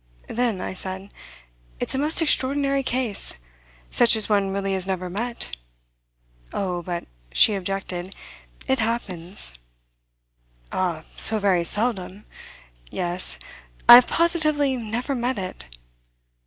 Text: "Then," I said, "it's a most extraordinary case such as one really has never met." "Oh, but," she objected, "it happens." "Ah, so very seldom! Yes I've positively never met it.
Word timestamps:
"Then," 0.29 0.63
I 0.63 0.73
said, 0.73 1.11
"it's 1.79 1.93
a 1.93 1.99
most 1.99 2.23
extraordinary 2.23 2.81
case 2.81 3.35
such 3.91 4.15
as 4.15 4.27
one 4.27 4.49
really 4.49 4.73
has 4.73 4.87
never 4.87 5.11
met." 5.11 5.55
"Oh, 6.51 6.81
but," 6.81 7.03
she 7.31 7.53
objected, 7.53 8.15
"it 8.67 8.79
happens." 8.79 9.53
"Ah, 10.71 11.03
so 11.15 11.37
very 11.37 11.63
seldom! 11.63 12.25
Yes 12.89 13.37
I've 13.87 14.07
positively 14.07 14.75
never 14.75 15.13
met 15.13 15.37
it. 15.37 15.65